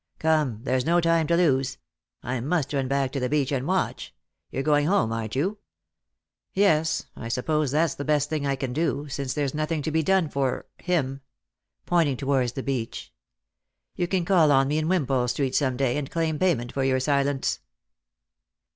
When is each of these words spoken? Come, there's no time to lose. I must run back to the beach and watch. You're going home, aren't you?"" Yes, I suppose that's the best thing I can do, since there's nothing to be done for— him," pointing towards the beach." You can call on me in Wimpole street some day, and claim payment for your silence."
Come, 0.17 0.61
there's 0.63 0.83
no 0.83 0.99
time 0.99 1.27
to 1.27 1.37
lose. 1.37 1.77
I 2.23 2.39
must 2.39 2.73
run 2.73 2.87
back 2.87 3.11
to 3.11 3.19
the 3.19 3.29
beach 3.29 3.51
and 3.51 3.67
watch. 3.67 4.15
You're 4.49 4.63
going 4.63 4.87
home, 4.87 5.13
aren't 5.13 5.35
you?"" 5.35 5.59
Yes, 6.55 7.05
I 7.15 7.27
suppose 7.27 7.69
that's 7.69 7.93
the 7.93 8.03
best 8.03 8.27
thing 8.27 8.47
I 8.47 8.55
can 8.55 8.73
do, 8.73 9.07
since 9.09 9.35
there's 9.35 9.53
nothing 9.53 9.83
to 9.83 9.91
be 9.91 10.01
done 10.01 10.27
for— 10.27 10.65
him," 10.79 11.21
pointing 11.85 12.17
towards 12.17 12.53
the 12.53 12.63
beach." 12.63 13.13
You 13.95 14.07
can 14.07 14.25
call 14.25 14.51
on 14.51 14.69
me 14.69 14.79
in 14.79 14.87
Wimpole 14.87 15.27
street 15.27 15.53
some 15.53 15.77
day, 15.77 15.95
and 15.97 16.09
claim 16.09 16.39
payment 16.39 16.71
for 16.71 16.83
your 16.83 16.99
silence." 16.99 17.59